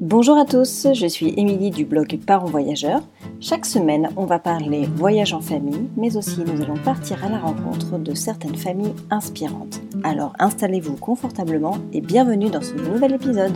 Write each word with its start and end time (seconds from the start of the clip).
Bonjour 0.00 0.38
à 0.38 0.46
tous, 0.46 0.86
je 0.94 1.06
suis 1.06 1.34
Émilie 1.38 1.70
du 1.70 1.84
blog 1.84 2.18
Parents 2.26 2.46
Voyageurs. 2.46 3.02
Chaque 3.38 3.66
semaine, 3.66 4.08
on 4.16 4.24
va 4.24 4.38
parler 4.38 4.86
voyage 4.86 5.34
en 5.34 5.42
famille, 5.42 5.90
mais 5.94 6.16
aussi 6.16 6.40
nous 6.40 6.62
allons 6.62 6.78
partir 6.78 7.22
à 7.22 7.28
la 7.28 7.36
rencontre 7.36 7.98
de 7.98 8.14
certaines 8.14 8.56
familles 8.56 8.94
inspirantes. 9.10 9.82
Alors 10.02 10.32
installez-vous 10.38 10.96
confortablement 10.96 11.76
et 11.92 12.00
bienvenue 12.00 12.48
dans 12.48 12.62
ce 12.62 12.72
nouvel 12.76 13.12
épisode. 13.12 13.52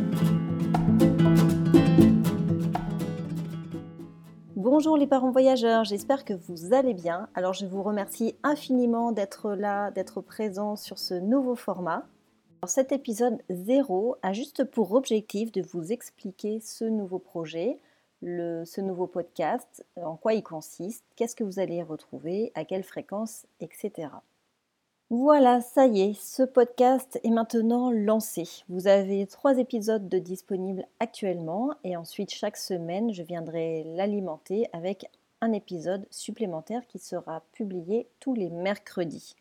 Bonjour 4.55 4.99
les 4.99 5.07
parents 5.07 5.31
voyageurs, 5.31 5.85
j'espère 5.85 6.27
que 6.27 6.35
vous 6.35 6.75
allez 6.75 6.93
bien. 6.93 7.29
Alors 7.35 7.55
je 7.55 7.65
vous 7.65 7.83
remercie 7.83 8.37
infiniment 8.43 9.13
d'être 9.13 9.55
là, 9.55 9.91
d'être 9.93 10.21
présent 10.21 10.77
sur 10.77 10.99
ce 10.99 11.15
nouveau 11.15 11.55
format. 11.55 12.05
Cet 12.67 12.93
épisode 12.93 13.43
0 13.51 14.17
a 14.23 14.33
juste 14.33 14.65
pour 14.65 14.93
objectif 14.93 15.53
de 15.53 15.63
vous 15.63 15.93
expliquer 15.93 16.61
ce 16.61 16.85
nouveau 16.85 17.19
projet, 17.19 17.79
ce 18.23 18.81
nouveau 18.81 19.07
podcast, 19.07 19.85
en 19.97 20.17
quoi 20.17 20.35
il 20.35 20.43
consiste, 20.43 21.05
qu'est-ce 21.17 21.37
que 21.37 21.45
vous 21.45 21.59
allez 21.59 21.83
retrouver, 21.83 22.53
à 22.55 22.65
quelle 22.65 22.85
fréquence, 22.85 23.47
etc. 23.61 24.09
Voilà, 25.11 25.61
ça 25.61 25.87
y 25.87 26.01
est, 26.01 26.15
ce 26.15 26.43
podcast 26.43 27.21
est 27.23 27.31
maintenant 27.31 27.91
lancé. 27.91 28.45
Vous 28.69 28.87
avez 28.87 29.27
trois 29.27 29.59
épisodes 29.59 30.09
de 30.09 30.19
disponibles 30.19 30.87
actuellement 31.01 31.75
et 31.85 31.97
ensuite 31.97 32.33
chaque 32.33 32.57
semaine, 32.57 33.13
je 33.13 33.23
viendrai 33.23 33.85
l'alimenter 33.85 34.69
avec 34.73 35.07
un 35.41 35.53
épisode 35.53 36.07
supplémentaire 36.11 36.87
qui 36.87 36.99
sera 36.99 37.43
publié 37.53 38.09
tous 38.19 38.35
les 38.35 38.49
mercredis. 38.49 39.37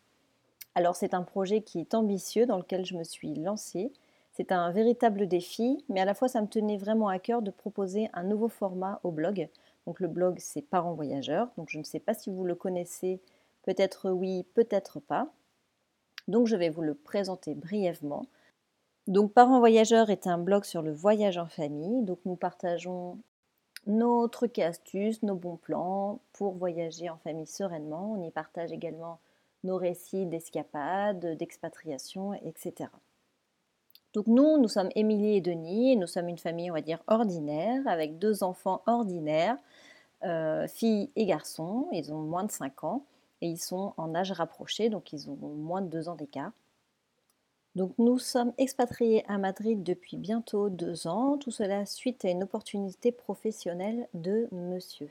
Alors 0.74 0.96
c'est 0.96 1.14
un 1.14 1.22
projet 1.22 1.62
qui 1.62 1.80
est 1.80 1.94
ambitieux 1.94 2.46
dans 2.46 2.58
lequel 2.58 2.84
je 2.84 2.96
me 2.96 3.04
suis 3.04 3.34
lancée. 3.34 3.92
C'est 4.32 4.50
un 4.50 4.70
véritable 4.72 5.28
défi, 5.28 5.84
mais 5.88 6.00
à 6.00 6.04
la 6.04 6.14
fois 6.14 6.28
ça 6.28 6.40
me 6.40 6.48
tenait 6.48 6.76
vraiment 6.76 7.08
à 7.08 7.18
cœur 7.18 7.42
de 7.42 7.50
proposer 7.50 8.08
un 8.12 8.24
nouveau 8.24 8.48
format 8.48 9.00
au 9.04 9.12
blog. 9.12 9.48
Donc 9.86 10.00
le 10.00 10.08
blog 10.08 10.38
c'est 10.40 10.62
Parents 10.62 10.94
Voyageurs, 10.94 11.48
donc 11.56 11.68
je 11.70 11.78
ne 11.78 11.84
sais 11.84 12.00
pas 12.00 12.14
si 12.14 12.30
vous 12.30 12.44
le 12.44 12.56
connaissez, 12.56 13.20
peut-être 13.62 14.10
oui, 14.10 14.44
peut-être 14.54 14.98
pas. 14.98 15.28
Donc 16.26 16.48
je 16.48 16.56
vais 16.56 16.70
vous 16.70 16.82
le 16.82 16.94
présenter 16.94 17.54
brièvement. 17.54 18.26
Donc 19.06 19.32
Parents 19.32 19.60
Voyageurs 19.60 20.10
est 20.10 20.26
un 20.26 20.38
blog 20.38 20.64
sur 20.64 20.82
le 20.82 20.92
voyage 20.92 21.38
en 21.38 21.46
famille, 21.46 22.02
donc 22.02 22.18
nous 22.24 22.36
partageons 22.36 23.18
nos 23.86 24.26
trucs 24.28 24.58
et 24.58 24.64
astuces, 24.64 25.22
nos 25.22 25.34
bons 25.34 25.56
plans 25.56 26.20
pour 26.32 26.54
voyager 26.54 27.10
en 27.10 27.18
famille 27.18 27.46
sereinement. 27.46 28.12
On 28.12 28.22
y 28.22 28.30
partage 28.30 28.72
également 28.72 29.20
nos 29.64 29.76
récits 29.76 30.26
d'escapades, 30.26 31.36
d'expatriation, 31.36 32.34
etc. 32.34 32.90
Donc 34.12 34.28
nous, 34.28 34.58
nous 34.58 34.68
sommes 34.68 34.90
Émilie 34.94 35.36
et 35.36 35.40
Denis, 35.40 35.92
et 35.92 35.96
nous 35.96 36.06
sommes 36.06 36.28
une 36.28 36.38
famille, 36.38 36.70
on 36.70 36.74
va 36.74 36.80
dire, 36.80 37.02
ordinaire, 37.08 37.82
avec 37.86 38.18
deux 38.18 38.44
enfants 38.44 38.82
ordinaires, 38.86 39.56
euh, 40.22 40.68
filles 40.68 41.10
et 41.16 41.26
garçons, 41.26 41.88
ils 41.92 42.12
ont 42.12 42.20
moins 42.20 42.44
de 42.44 42.52
5 42.52 42.84
ans, 42.84 43.04
et 43.40 43.48
ils 43.48 43.58
sont 43.58 43.92
en 43.96 44.14
âge 44.14 44.30
rapproché, 44.30 44.88
donc 44.88 45.12
ils 45.12 45.28
ont 45.28 45.36
moins 45.36 45.82
de 45.82 45.88
2 45.88 46.08
ans 46.08 46.14
d'écart. 46.14 46.52
Donc 47.74 47.92
nous 47.98 48.20
sommes 48.20 48.52
expatriés 48.56 49.24
à 49.26 49.36
Madrid 49.36 49.82
depuis 49.82 50.16
bientôt 50.16 50.70
deux 50.70 51.08
ans, 51.08 51.36
tout 51.38 51.50
cela 51.50 51.84
suite 51.86 52.24
à 52.24 52.30
une 52.30 52.44
opportunité 52.44 53.10
professionnelle 53.10 54.08
de 54.14 54.46
monsieur. 54.52 55.10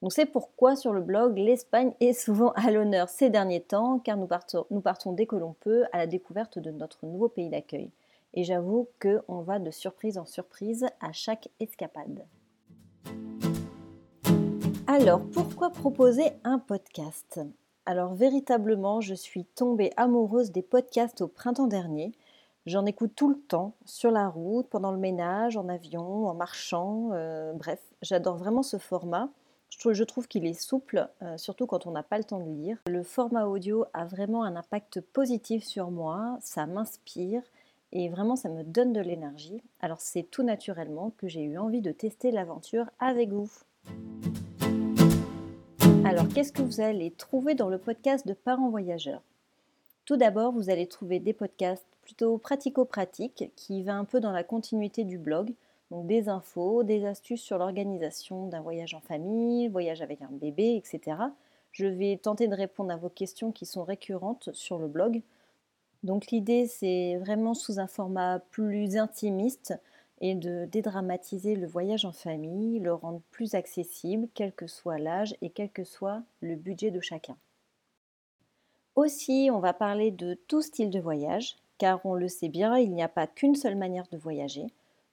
On 0.00 0.10
sait 0.10 0.26
pourquoi 0.26 0.76
sur 0.76 0.92
le 0.92 1.00
blog 1.00 1.36
l'Espagne 1.36 1.92
est 1.98 2.12
souvent 2.12 2.52
à 2.52 2.70
l'honneur 2.70 3.08
ces 3.08 3.30
derniers 3.30 3.62
temps, 3.62 3.98
car 3.98 4.16
nous 4.16 4.28
partons, 4.28 4.64
nous 4.70 4.80
partons 4.80 5.12
dès 5.12 5.26
que 5.26 5.34
l'on 5.34 5.54
peut 5.54 5.86
à 5.92 5.98
la 5.98 6.06
découverte 6.06 6.60
de 6.60 6.70
notre 6.70 7.04
nouveau 7.04 7.28
pays 7.28 7.48
d'accueil. 7.48 7.90
Et 8.32 8.44
j'avoue 8.44 8.86
qu'on 9.02 9.40
va 9.40 9.58
de 9.58 9.72
surprise 9.72 10.16
en 10.16 10.24
surprise 10.24 10.86
à 11.00 11.10
chaque 11.10 11.48
escapade. 11.58 12.24
Alors, 14.86 15.22
pourquoi 15.32 15.70
proposer 15.70 16.30
un 16.44 16.60
podcast? 16.60 17.40
Alors, 17.84 18.14
véritablement, 18.14 19.00
je 19.00 19.14
suis 19.14 19.46
tombée 19.46 19.90
amoureuse 19.96 20.52
des 20.52 20.62
podcasts 20.62 21.22
au 21.22 21.26
printemps 21.26 21.66
dernier. 21.66 22.12
J'en 22.66 22.86
écoute 22.86 23.16
tout 23.16 23.30
le 23.30 23.40
temps, 23.40 23.74
sur 23.84 24.12
la 24.12 24.28
route, 24.28 24.68
pendant 24.68 24.92
le 24.92 24.98
ménage, 24.98 25.56
en 25.56 25.68
avion, 25.68 26.28
en 26.28 26.34
marchant, 26.34 27.08
euh, 27.14 27.52
bref, 27.54 27.82
j'adore 28.00 28.36
vraiment 28.36 28.62
ce 28.62 28.76
format. 28.76 29.28
Je 29.70 30.04
trouve, 30.04 30.26
qu'il 30.26 30.46
est 30.46 30.60
souple, 30.60 31.08
euh, 31.22 31.36
surtout 31.36 31.66
quand 31.66 31.86
on 31.86 31.92
n'a 31.92 32.02
pas 32.02 32.18
le 32.18 32.24
temps 32.24 32.40
de 32.40 32.50
lire. 32.50 32.78
Le 32.88 33.02
format 33.02 33.46
audio 33.46 33.84
a 33.92 34.06
vraiment 34.06 34.42
un 34.42 34.56
impact 34.56 35.00
positif 35.00 35.64
sur 35.64 35.90
moi, 35.90 36.38
ça 36.40 36.66
m'inspire 36.66 37.42
et 37.92 38.08
vraiment 38.08 38.36
ça 38.36 38.48
me 38.48 38.64
donne 38.64 38.92
de 38.92 39.00
l'énergie. 39.00 39.62
Alors 39.80 40.00
c'est 40.00 40.24
tout 40.24 40.42
naturellement 40.42 41.12
que 41.18 41.28
j'ai 41.28 41.42
eu 41.42 41.58
envie 41.58 41.80
de 41.80 41.92
tester 41.92 42.30
l'aventure 42.30 42.86
avec 42.98 43.30
vous. 43.30 43.50
Alors 46.04 46.28
qu'est-ce 46.28 46.52
que 46.52 46.62
vous 46.62 46.80
allez 46.80 47.10
trouver 47.10 47.54
dans 47.54 47.68
le 47.68 47.78
podcast 47.78 48.26
de 48.26 48.32
parents 48.32 48.70
voyageurs? 48.70 49.22
Tout 50.06 50.16
d'abord, 50.16 50.52
vous 50.52 50.70
allez 50.70 50.86
trouver 50.86 51.20
des 51.20 51.34
podcasts 51.34 51.84
plutôt 52.02 52.38
pratico-pratiques 52.38 53.50
qui 53.54 53.82
va 53.82 53.94
un 53.94 54.04
peu 54.04 54.20
dans 54.20 54.32
la 54.32 54.42
continuité 54.42 55.04
du 55.04 55.18
blog 55.18 55.52
donc 55.90 56.06
des 56.06 56.28
infos, 56.28 56.82
des 56.82 57.06
astuces 57.06 57.42
sur 57.42 57.58
l'organisation 57.58 58.46
d'un 58.46 58.60
voyage 58.60 58.94
en 58.94 59.00
famille, 59.00 59.68
voyage 59.68 60.02
avec 60.02 60.20
un 60.22 60.30
bébé, 60.30 60.76
etc. 60.76 61.16
Je 61.72 61.86
vais 61.86 62.16
tenter 62.16 62.48
de 62.48 62.54
répondre 62.54 62.92
à 62.92 62.96
vos 62.96 63.08
questions 63.08 63.52
qui 63.52 63.66
sont 63.66 63.84
récurrentes 63.84 64.50
sur 64.52 64.78
le 64.78 64.88
blog. 64.88 65.22
Donc 66.02 66.30
l'idée 66.30 66.66
c'est 66.66 67.16
vraiment 67.16 67.54
sous 67.54 67.78
un 67.78 67.86
format 67.86 68.40
plus 68.50 68.96
intimiste 68.96 69.74
et 70.20 70.34
de 70.34 70.66
dédramatiser 70.66 71.54
le 71.54 71.66
voyage 71.66 72.04
en 72.04 72.12
famille, 72.12 72.80
le 72.80 72.92
rendre 72.92 73.22
plus 73.30 73.54
accessible, 73.54 74.28
quel 74.34 74.52
que 74.52 74.66
soit 74.66 74.98
l'âge 74.98 75.36
et 75.42 75.50
quel 75.50 75.70
que 75.70 75.84
soit 75.84 76.22
le 76.40 76.56
budget 76.56 76.90
de 76.90 77.00
chacun. 77.00 77.36
Aussi, 78.96 79.48
on 79.52 79.60
va 79.60 79.72
parler 79.72 80.10
de 80.10 80.34
tout 80.48 80.60
style 80.60 80.90
de 80.90 80.98
voyage, 80.98 81.56
car 81.78 82.04
on 82.04 82.14
le 82.14 82.26
sait 82.26 82.48
bien, 82.48 82.76
il 82.76 82.92
n'y 82.92 83.02
a 83.02 83.08
pas 83.08 83.28
qu'une 83.28 83.54
seule 83.54 83.76
manière 83.76 84.08
de 84.10 84.18
voyager. 84.18 84.66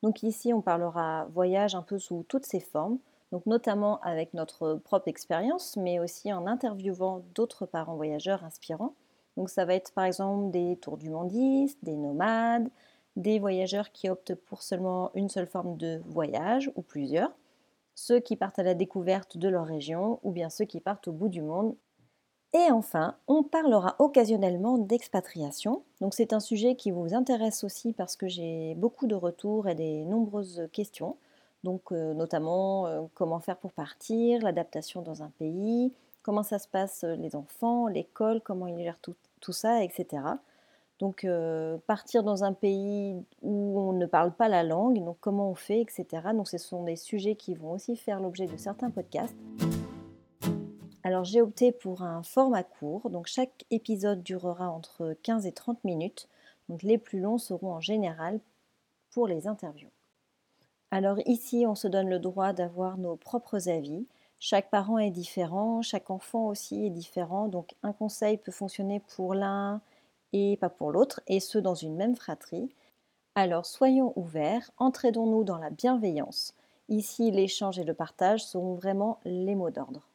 Donc 0.04 0.24
ici, 0.24 0.54
on 0.54 0.62
parlera 0.62 1.26
voyage 1.32 1.76
un 1.76 1.82
peu 1.82 1.98
sous 2.00 2.24
toutes 2.28 2.46
ses 2.46 2.60
formes, 2.60 3.00
notamment 3.46 4.00
avec 4.02 4.34
notre 4.34 4.76
propre 4.76 5.08
expérience, 5.08 5.76
mais 5.78 6.00
aussi 6.00 6.32
en 6.32 6.48
interviewant 6.48 7.24
d'autres 7.34 7.66
parents 7.66 7.96
voyageurs 7.96 8.44
inspirants. 8.44 8.94
Donc 9.38 9.50
ça 9.50 9.66
va 9.66 9.76
être 9.76 9.92
par 9.94 10.06
exemple 10.06 10.52
des 10.52 10.78
tours 10.78 10.98
du 10.98 11.10
mondiste, 11.10 11.80
des 11.84 11.96
nomades, 11.98 12.70
des 13.16 13.40
voyageurs 13.40 13.92
qui 13.92 14.10
optent 14.10 14.36
pour 14.36 14.62
seulement 14.62 15.12
une 15.16 15.30
seule 15.30 15.48
forme 15.48 15.78
de 15.78 16.02
voyage 16.06 16.72
ou 16.76 16.82
plusieurs, 16.82 17.32
ceux 17.96 18.20
qui 18.20 18.36
partent 18.36 18.60
à 18.60 18.64
la 18.64 18.76
découverte 18.76 19.38
de 19.38 19.50
leur 19.50 19.66
région 19.66 20.20
ou 20.24 20.32
bien 20.32 20.50
ceux 20.50 20.66
qui 20.66 20.82
partent 20.82 21.08
au 21.08 21.14
bout 21.14 21.30
du 21.30 21.42
monde 21.42 21.76
et 22.56 22.72
enfin, 22.72 23.16
on 23.28 23.44
parlera 23.44 23.98
occasionnellement 24.00 24.78
d'expatriation. 24.78 25.84
Donc 26.00 26.14
c'est 26.14 26.32
un 26.32 26.40
sujet 26.40 26.76
qui 26.76 26.90
vous 26.90 27.14
intéresse 27.14 27.66
aussi 27.66 27.92
parce 27.92 28.16
que 28.16 28.30
j'ai 28.30 28.76
beaucoup 28.76 29.08
de 29.08 29.16
retours 29.16 29.68
et 29.68 29.76
des 29.76 30.06
nombreuses 30.06 30.70
questions. 30.72 31.18
Donc 31.66 31.92
euh, 31.92 32.14
notamment 32.14 32.88
euh, 32.88 33.02
comment 33.14 33.42
faire 33.42 33.58
pour 33.58 33.74
partir, 33.74 34.42
l'adaptation 34.42 35.02
dans 35.02 35.22
un 35.22 35.32
pays, 35.38 35.92
comment 36.24 36.44
ça 36.44 36.58
se 36.58 36.70
passe 36.70 37.04
euh, 37.04 37.18
les 37.18 37.36
enfants, 37.36 37.88
l'école, 37.88 38.40
comment 38.40 38.68
ils 38.68 38.82
gèrent 38.82 39.00
tout, 39.02 39.16
ça, 39.52 39.84
etc. 39.84 40.24
Donc 41.00 41.28
partir 41.88 42.24
dans 42.24 42.46
un 42.46 42.54
pays 42.54 43.22
où 43.42 43.80
on 43.80 43.92
ne 43.92 44.06
parle 44.06 44.32
pas 44.32 44.48
la 44.48 44.64
langue, 44.64 45.04
donc 45.04 45.18
comment 45.20 45.52
on 45.52 45.56
fait, 45.56 45.82
etc. 45.82 46.06
Donc 46.34 46.48
ce 46.48 46.58
sont 46.58 46.84
des 46.84 46.96
sujets 46.96 47.36
qui 47.36 47.54
vont 47.54 47.74
aussi 47.74 47.98
faire 47.98 48.22
l'objet 48.22 48.48
de 48.48 48.56
certains 48.56 48.90
podcasts. 48.90 49.36
Alors 51.06 51.24
j'ai 51.24 51.40
opté 51.40 51.72
pour 51.72 52.02
un 52.02 52.24
format 52.24 52.64
court, 52.64 53.12
donc 53.12 53.28
chaque 53.28 53.64
épisode 53.70 54.24
durera 54.24 54.72
entre 54.72 55.16
15 55.22 55.46
et 55.46 55.52
30 55.52 55.84
minutes, 55.84 56.28
donc 56.68 56.82
les 56.82 56.98
plus 56.98 57.20
longs 57.20 57.38
seront 57.38 57.74
en 57.74 57.80
général 57.80 58.40
pour 59.12 59.28
les 59.28 59.48
interviews. 59.48 59.92
Alors 60.90 61.20
ici, 61.28 61.66
on 61.68 61.76
se 61.76 61.88
donne 61.88 62.10
le 62.10 62.18
droit 62.18 62.54
d'avoir 62.54 62.98
nos 62.98 63.18
propres 63.18 63.70
avis. 63.70 64.08
Chaque 64.40 64.72
parent 64.72 64.98
est 64.98 65.12
différent, 65.12 65.84
chaque 65.84 66.10
enfant 66.10 66.48
aussi 66.48 66.88
est 66.88 66.90
différent, 66.90 67.50
donc 67.50 67.76
un 67.84 67.94
conseil 67.94 68.38
peut 68.38 68.52
fonctionner 68.52 69.00
pour 69.16 69.36
l'un 69.36 69.82
et 70.34 70.58
pas 70.58 70.70
pour 70.70 70.92
l'autre, 70.92 71.22
et 71.28 71.40
ce 71.40 71.60
dans 71.60 71.76
une 71.76 71.96
même 71.96 72.16
fratrie. 72.16 72.74
Alors 73.36 73.68
soyons 73.68 74.12
ouverts, 74.16 74.72
entraidons-nous 74.78 75.44
dans 75.44 75.60
la 75.60 75.70
bienveillance. 75.70 76.56
Ici, 76.90 77.30
l'échange 77.30 77.78
et 77.78 77.84
le 77.84 77.94
partage 77.94 78.44
seront 78.44 78.74
vraiment 78.74 79.20
les 79.24 79.54
mots 79.54 79.70
d'ordre. 79.70 80.10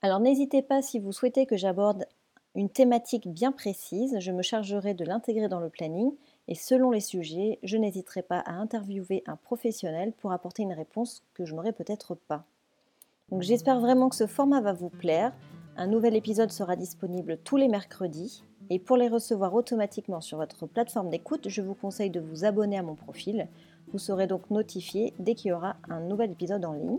Alors 0.00 0.20
n'hésitez 0.20 0.62
pas 0.62 0.80
si 0.80 1.00
vous 1.00 1.12
souhaitez 1.12 1.44
que 1.44 1.56
j'aborde 1.56 2.06
une 2.54 2.70
thématique 2.70 3.28
bien 3.28 3.52
précise, 3.52 4.16
je 4.20 4.32
me 4.32 4.42
chargerai 4.42 4.94
de 4.94 5.04
l'intégrer 5.04 5.48
dans 5.48 5.60
le 5.60 5.68
planning 5.68 6.12
et 6.46 6.54
selon 6.54 6.90
les 6.90 7.00
sujets, 7.00 7.58
je 7.62 7.76
n'hésiterai 7.76 8.22
pas 8.22 8.38
à 8.38 8.52
interviewer 8.52 9.22
un 9.26 9.36
professionnel 9.36 10.12
pour 10.12 10.32
apporter 10.32 10.62
une 10.62 10.72
réponse 10.72 11.22
que 11.34 11.44
je 11.44 11.54
n'aurai 11.54 11.72
peut-être 11.72 12.14
pas. 12.14 12.44
Donc 13.30 13.42
j'espère 13.42 13.80
vraiment 13.80 14.08
que 14.08 14.16
ce 14.16 14.26
format 14.26 14.60
va 14.60 14.72
vous 14.72 14.88
plaire. 14.88 15.32
Un 15.76 15.86
nouvel 15.86 16.16
épisode 16.16 16.50
sera 16.50 16.76
disponible 16.76 17.38
tous 17.44 17.56
les 17.56 17.68
mercredis 17.68 18.42
et 18.70 18.78
pour 18.78 18.96
les 18.96 19.08
recevoir 19.08 19.54
automatiquement 19.54 20.20
sur 20.20 20.38
votre 20.38 20.66
plateforme 20.66 21.10
d'écoute, 21.10 21.48
je 21.48 21.62
vous 21.62 21.74
conseille 21.74 22.10
de 22.10 22.20
vous 22.20 22.44
abonner 22.44 22.78
à 22.78 22.82
mon 22.82 22.94
profil. 22.94 23.48
Vous 23.92 23.98
serez 23.98 24.26
donc 24.26 24.50
notifié 24.50 25.12
dès 25.18 25.34
qu'il 25.34 25.50
y 25.50 25.52
aura 25.52 25.76
un 25.88 26.00
nouvel 26.00 26.30
épisode 26.32 26.64
en 26.64 26.72
ligne. 26.72 26.98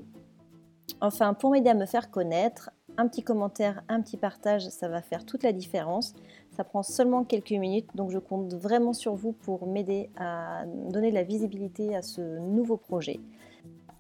Enfin, 1.02 1.34
pour 1.34 1.52
m'aider 1.52 1.70
à 1.70 1.76
me 1.76 1.86
faire 1.86 2.12
connaître, 2.12 2.72
un 3.00 3.08
petit 3.08 3.24
commentaire, 3.24 3.82
un 3.88 4.02
petit 4.02 4.18
partage, 4.18 4.68
ça 4.68 4.90
va 4.90 5.02
faire 5.02 5.26
toute 5.26 5.44
la 5.44 5.54
différence. 5.54 6.14
Ça 6.52 6.66
prend 6.66 6.84
seulement 6.84 7.24
quelques 7.24 7.52
minutes, 7.52 7.88
donc 7.96 8.12
je 8.12 8.20
compte 8.20 8.54
vraiment 8.54 8.92
sur 8.92 9.16
vous 9.16 9.32
pour 9.32 9.68
m'aider 9.68 10.10
à 10.18 10.66
donner 10.66 11.10
de 11.10 11.16
la 11.16 11.24
visibilité 11.24 11.96
à 11.96 12.02
ce 12.02 12.40
nouveau 12.40 12.76
projet. 12.76 13.22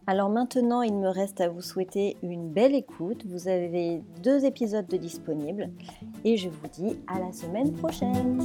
Alors 0.05 0.29
maintenant, 0.29 0.81
il 0.81 0.95
me 0.95 1.07
reste 1.07 1.39
à 1.39 1.47
vous 1.47 1.61
souhaiter 1.61 2.17
une 2.23 2.49
belle 2.49 2.75
écoute. 2.75 3.25
Vous 3.25 3.47
avez 3.47 4.01
deux 4.21 4.43
épisodes 4.43 4.87
de 4.87 4.97
disponibles 4.97 5.69
et 6.25 6.35
je 6.35 6.49
vous 6.49 6.67
dis 6.67 6.99
à 7.07 7.19
la 7.19 7.31
semaine 7.31 7.71
prochaine. 7.71 8.41